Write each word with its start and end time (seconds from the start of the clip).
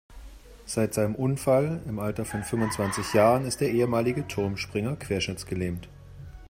Seit 0.65 0.95
seinem 0.95 1.13
Unfall 1.13 1.79
im 1.87 1.99
Alter 1.99 2.25
von 2.25 2.41
fünfundzwanzig 2.43 3.13
Jahren 3.13 3.45
ist 3.45 3.61
der 3.61 3.69
ehemalige 3.69 4.27
Turmspringer 4.27 4.95
querschnittsgelähmt. 4.95 5.89